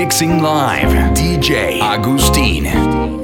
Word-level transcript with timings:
Mixing 0.00 0.40
live, 0.40 0.88
DJ 1.14 1.78
Agustin. 1.78 3.19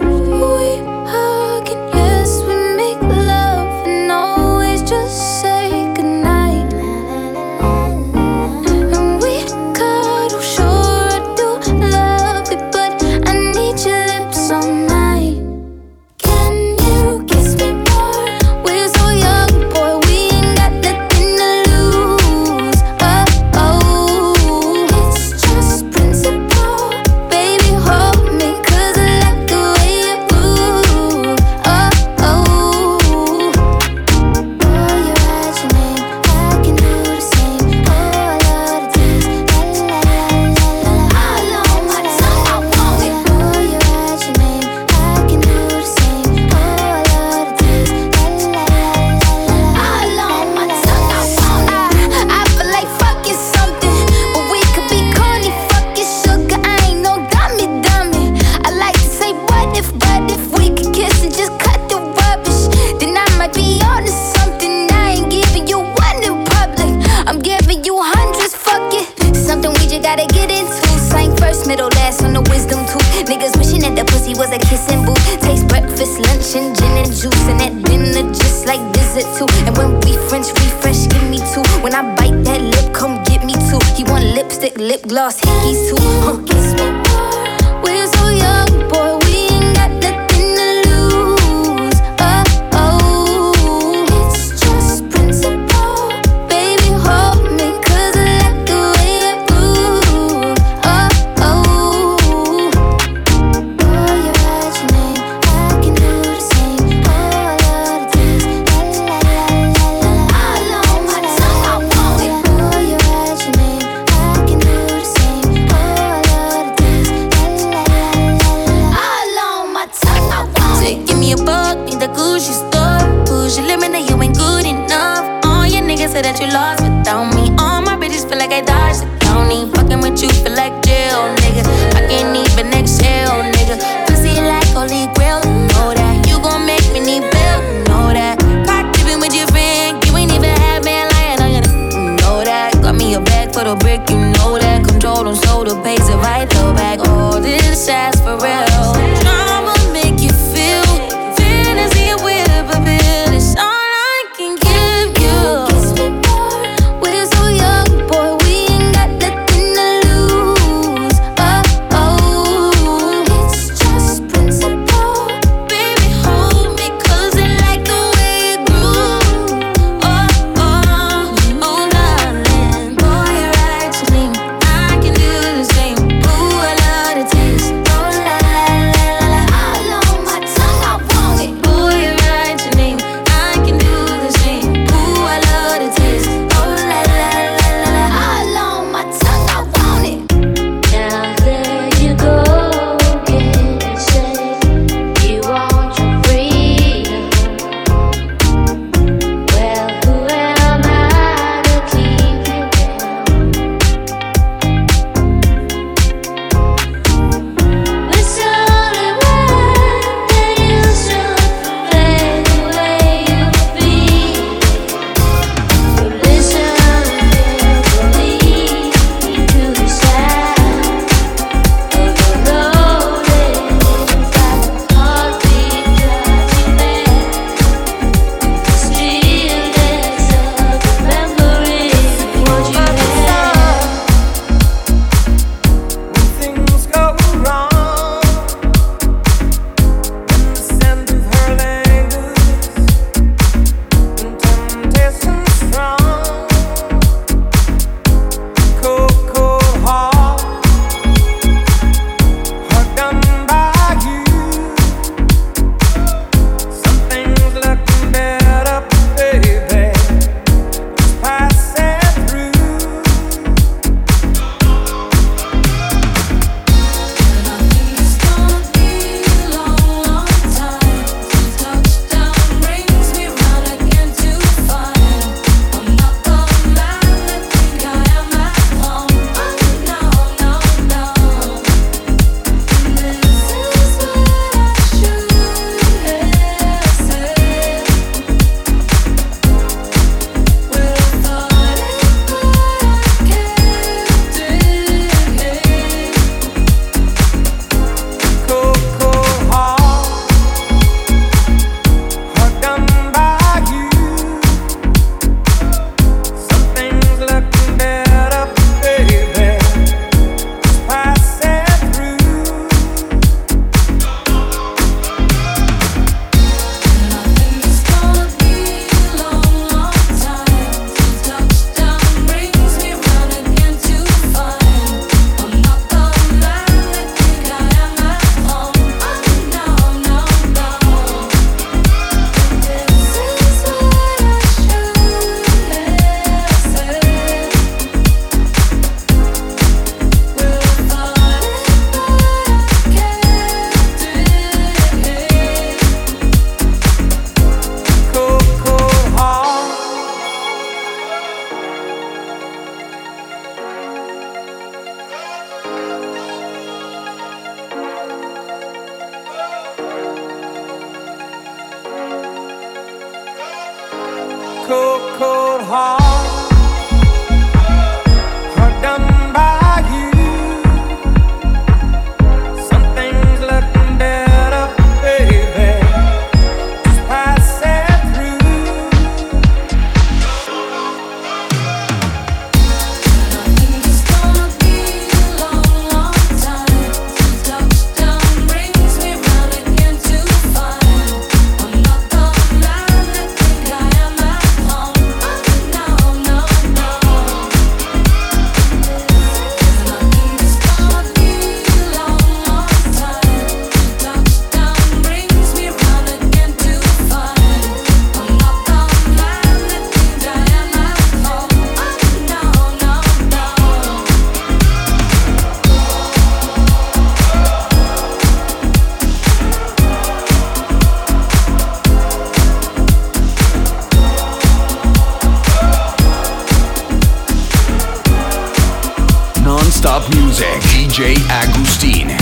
You 431.84 432.15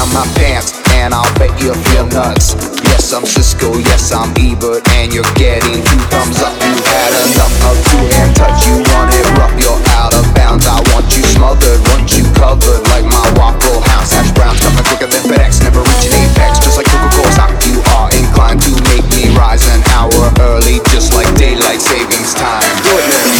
down 0.00 0.08
my 0.12 0.26
pants, 0.34 0.72
and 0.96 1.12
I'll 1.14 1.28
bet 1.36 1.52
you 1.60 1.74
feel 1.92 2.06
nuts. 2.08 2.54
Yes, 2.88 3.12
I'm 3.12 3.24
Siskel, 3.24 3.76
yes, 3.84 4.12
I'm 4.12 4.32
Ebert, 4.38 4.86
and 4.96 5.12
you're 5.12 5.28
getting 5.36 5.82
two 5.84 6.02
thumbs 6.08 6.40
up. 6.40 6.54
You 6.56 6.74
had 6.88 7.12
enough 7.12 7.54
of 7.68 7.76
two 7.84 8.02
hand 8.16 8.32
touch, 8.36 8.66
you 8.66 8.80
want 8.92 9.12
it 9.12 9.26
rough, 9.36 9.54
you're 9.60 9.80
out 9.98 10.14
of 10.14 10.24
bounds. 10.34 10.66
I 10.66 10.80
want 10.92 11.06
you 11.12 11.22
smothered, 11.36 11.80
want 11.92 12.08
you 12.16 12.24
covered 12.34 12.82
like 12.88 13.04
my 13.04 13.26
Waffle 13.36 13.80
House 13.92 14.12
hash 14.12 14.32
browns. 14.32 14.60
Coming 14.60 14.84
quicker 14.88 15.08
than 15.10 15.22
FedEx, 15.28 15.62
never 15.62 15.80
reaching 15.84 16.14
apex, 16.16 16.58
just 16.60 16.76
like 16.76 16.86
Coca-Cola 16.86 17.30
stock. 17.32 17.52
You 17.66 17.82
are 17.98 18.10
inclined 18.16 18.60
to 18.64 18.72
make 18.88 19.06
me 19.12 19.30
rise 19.36 19.66
an 19.68 19.82
hour 19.94 20.32
early, 20.40 20.80
just 20.90 21.12
like 21.14 21.28
daylight 21.36 21.80
savings 21.80 22.34
time. 22.34 22.64
Do 22.84 23.39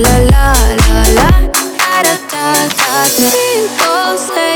la 0.04 0.16
la 0.16 0.46
la 0.82 1.02
la 1.18 1.30
da 1.54 2.02
da 2.04 2.16
da 2.32 2.46
da. 2.78 2.92
People 3.32 4.14
say 4.18 4.53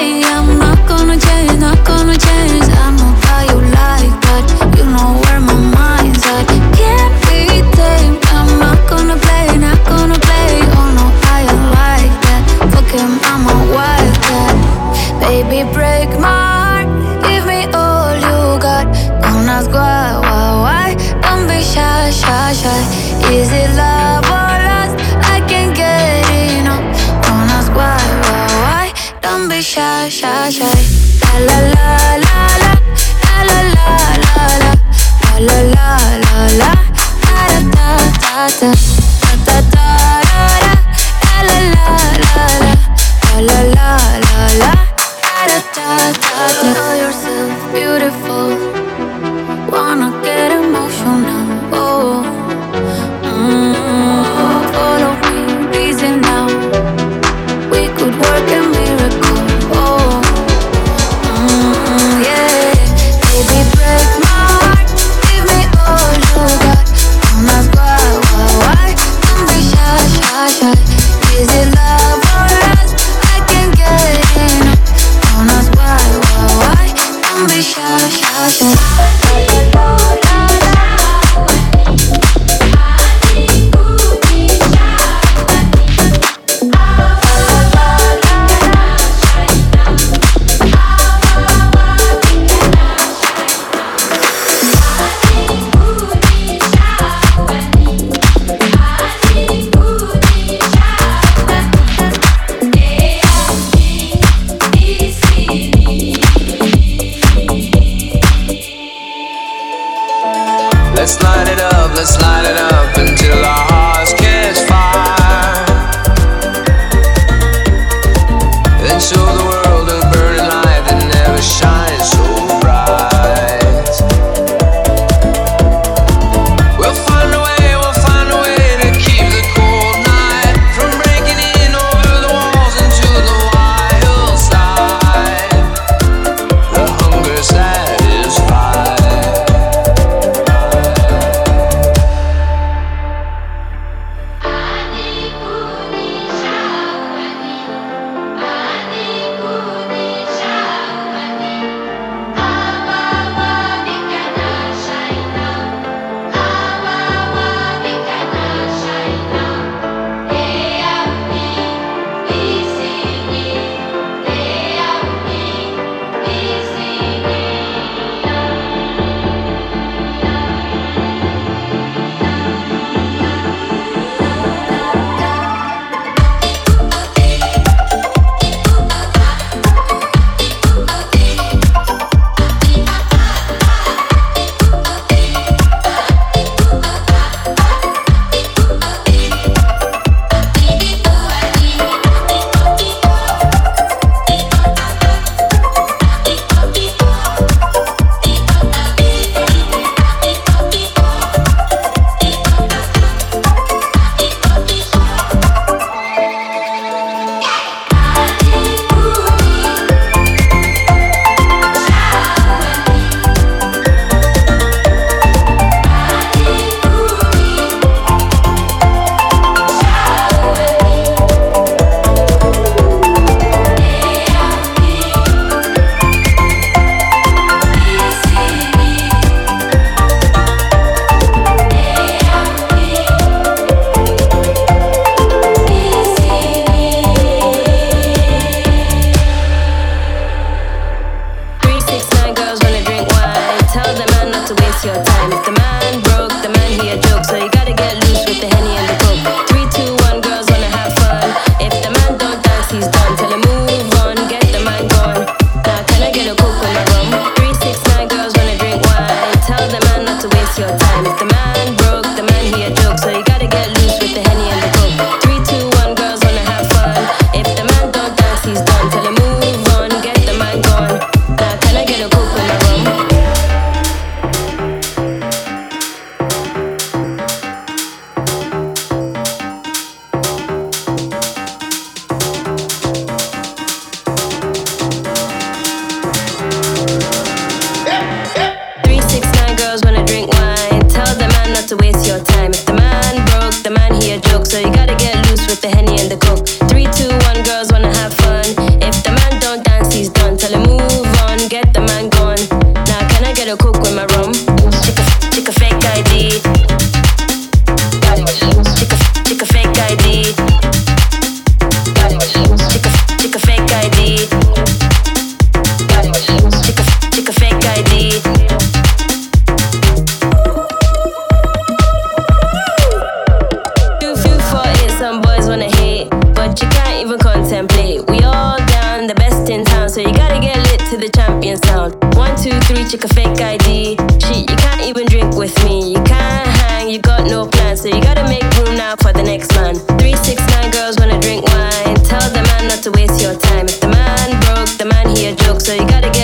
time. 343.38 343.66
If 343.66 343.80
the 343.80 343.88
man 343.88 344.40
broke, 344.46 344.70
the 344.78 344.86
man 344.86 345.10
he 345.16 345.28
a 345.28 345.36
joke, 345.36 345.62
so 345.62 345.74
you 345.74 345.88
gotta 345.88 346.17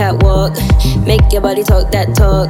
catwalk. 0.00 0.54
Make 1.04 1.30
your 1.30 1.42
body 1.42 1.62
talk 1.62 1.92
that 1.92 2.14
talk. 2.16 2.48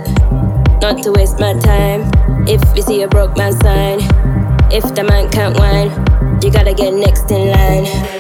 Not 0.81 1.03
to 1.03 1.11
waste 1.11 1.41
my 1.41 1.55
time. 1.59 2.09
If 2.47 2.63
you 2.77 2.83
see 2.83 3.03
a 3.03 3.09
broke 3.09 3.37
man 3.37 3.53
sign, 3.61 3.99
if 4.71 4.85
the 4.95 5.03
man 5.03 5.29
can't 5.33 5.59
whine, 5.59 5.91
you 6.43 6.53
gotta 6.53 6.73
get 6.73 6.95
next 6.95 7.29
in 7.33 7.51
line. 7.51 8.20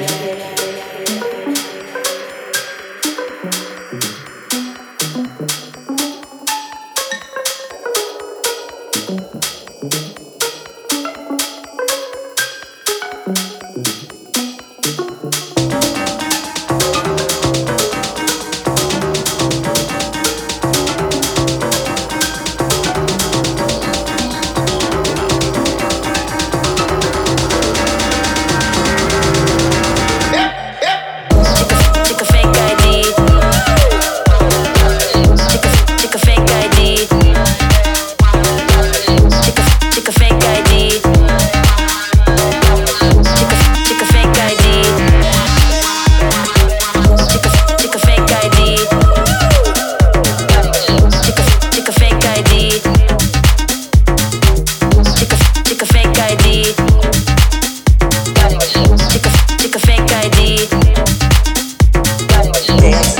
Yes. 62.78 63.19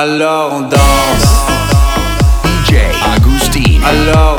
Alors 0.00 0.52
on 0.52 0.60
danse. 0.60 0.78
DJ 2.44 2.76
Agustin. 3.16 3.80
Alors 3.84 4.37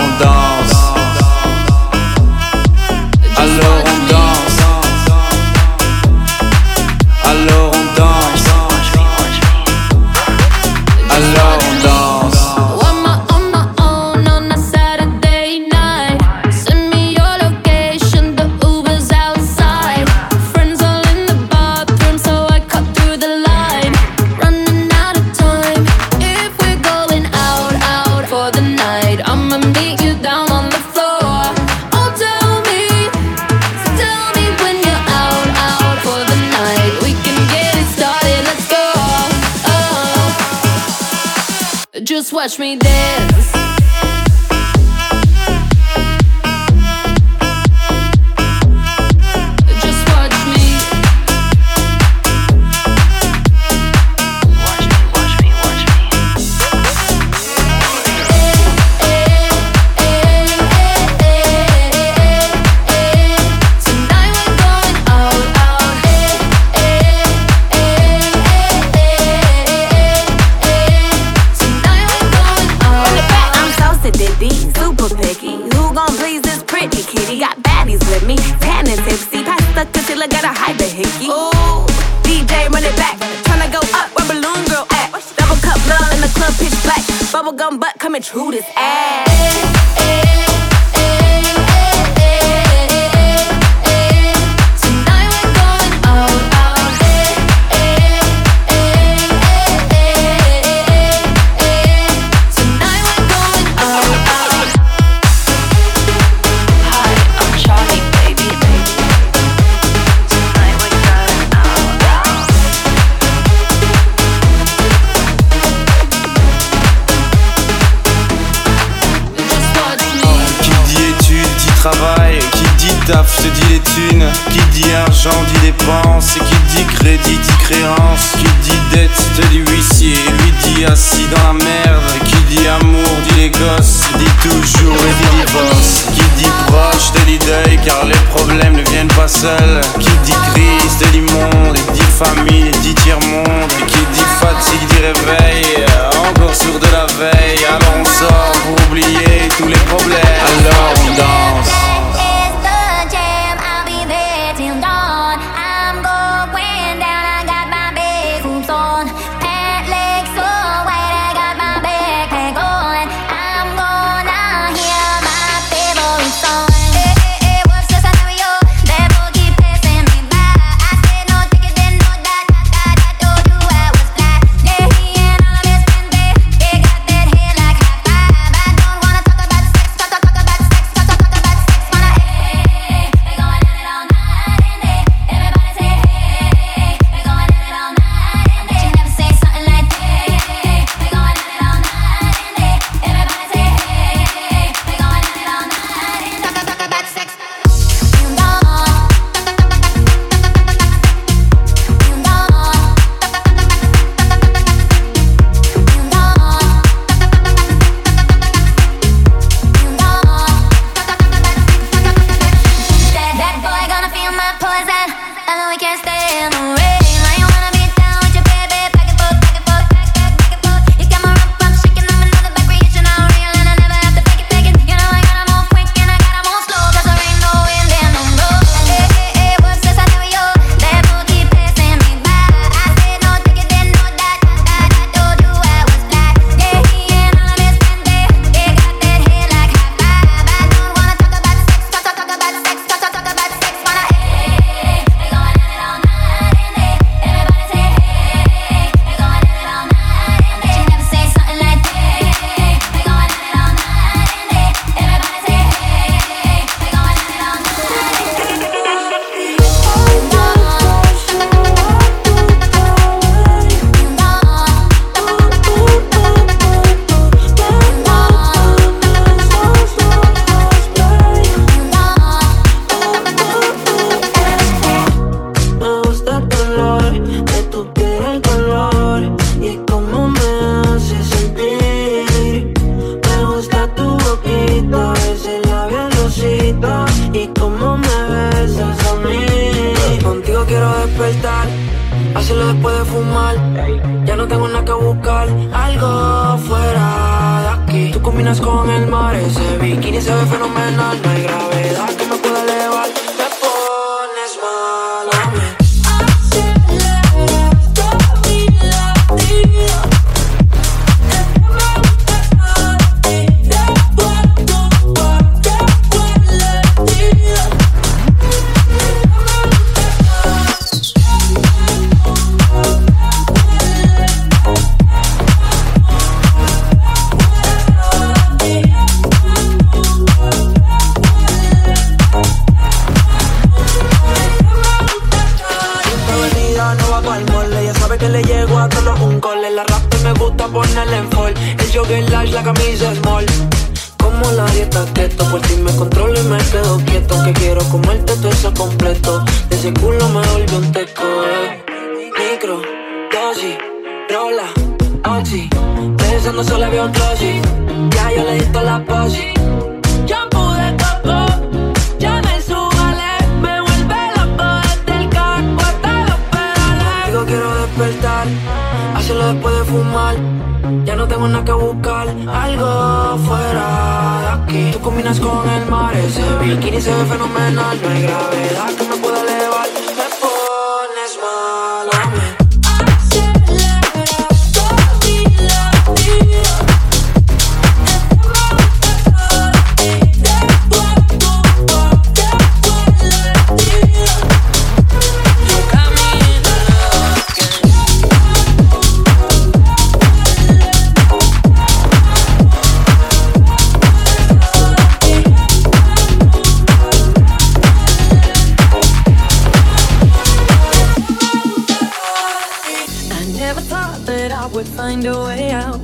would 414.73 414.87
find 414.87 415.25
a 415.25 415.37
way 415.45 415.71
out. 415.71 415.99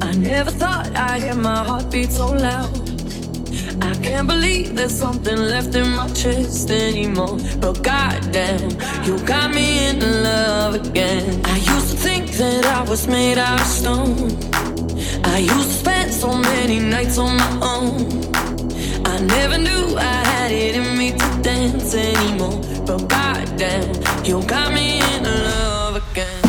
I 0.00 0.12
never 0.12 0.50
thought 0.50 0.94
I'd 0.96 1.22
hear 1.22 1.34
my 1.34 1.64
heartbeat 1.64 2.10
so 2.12 2.30
loud. 2.32 2.72
I 3.82 3.94
can't 4.02 4.28
believe 4.28 4.76
there's 4.76 4.96
something 4.96 5.36
left 5.36 5.74
in 5.74 5.88
my 5.96 6.08
chest 6.08 6.70
anymore. 6.70 7.38
But 7.60 7.82
goddamn, 7.82 8.70
you 9.04 9.18
got 9.26 9.54
me 9.54 9.88
in 9.88 9.98
love 10.00 10.74
again. 10.74 11.40
I 11.44 11.56
used 11.56 11.90
to 11.90 11.96
think 11.96 12.30
that 12.32 12.64
I 12.66 12.88
was 12.88 13.06
made 13.08 13.38
out 13.38 13.60
of 13.60 13.66
stone. 13.66 14.30
I 15.24 15.38
used 15.38 15.70
to 15.70 15.78
spend 15.84 16.12
so 16.12 16.36
many 16.36 16.78
nights 16.78 17.18
on 17.18 17.36
my 17.36 17.52
own. 17.62 17.96
I 19.04 19.20
never 19.20 19.58
knew 19.58 19.96
I 19.96 20.18
had 20.32 20.52
it 20.52 20.76
in 20.76 20.96
me 20.96 21.12
to 21.12 21.42
dance 21.42 21.94
anymore. 21.94 22.60
But 22.86 23.08
goddamn, 23.08 24.24
you 24.24 24.42
got 24.46 24.72
me 24.72 25.00
in 25.14 25.24
love 25.24 25.96
again. 25.96 26.47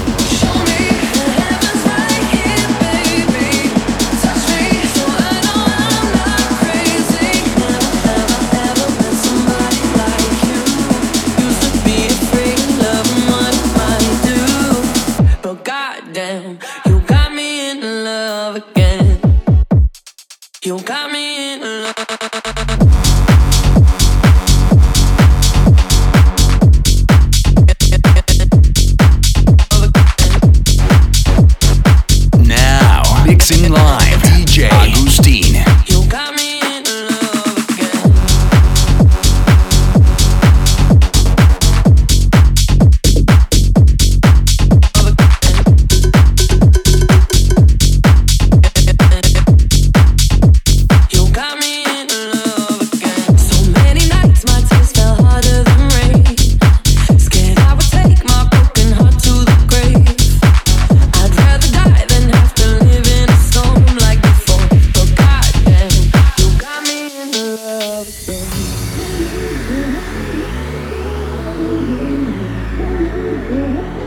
Mm-hmm. 73.60 73.99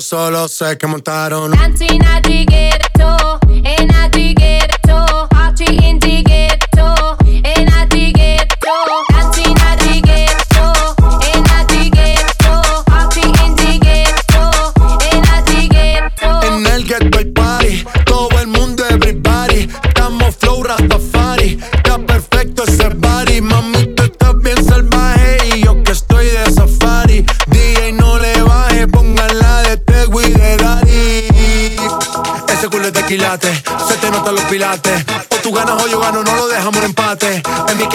Solo 0.00 0.46
sé 0.46 0.76
que 0.76 0.86
montaron. 0.86 1.52
Cantina 1.52 2.20
de 2.20 2.75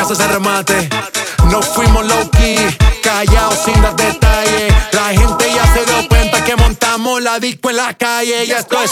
casa 0.01 0.15
se 0.15 0.27
remate. 0.27 0.89
No 1.51 1.61
fuimos 1.61 2.03
low 2.07 2.29
key, 2.31 2.57
callados 3.03 3.59
sin 3.63 3.79
dar 3.81 3.95
detalles. 3.95 4.73
La 4.93 5.09
gente 5.09 5.45
ya 5.53 5.73
se 5.73 5.85
dio 5.85 6.07
cuenta 6.09 6.43
que 6.43 6.55
montamos 6.55 7.21
la 7.21 7.39
disco 7.39 7.69
en 7.69 7.77
la 7.77 7.93
calle. 7.93 8.45
Y 8.45 8.51
esto 8.51 8.81
es. 8.81 8.91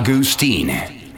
Agustine. 0.00 1.09